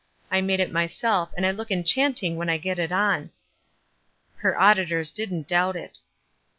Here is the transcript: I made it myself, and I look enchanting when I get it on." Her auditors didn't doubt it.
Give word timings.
I 0.31 0.41
made 0.41 0.59
it 0.59 0.71
myself, 0.71 1.31
and 1.37 1.45
I 1.45 1.51
look 1.51 1.69
enchanting 1.69 2.35
when 2.35 2.49
I 2.49 2.57
get 2.57 2.79
it 2.79 2.91
on." 2.91 3.29
Her 4.37 4.59
auditors 4.59 5.11
didn't 5.11 5.45
doubt 5.47 5.75
it. 5.75 5.99